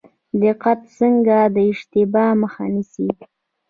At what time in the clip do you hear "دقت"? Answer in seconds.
0.43-0.79